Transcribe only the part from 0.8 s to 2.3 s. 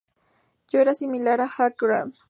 muy similar a Hugh Grant.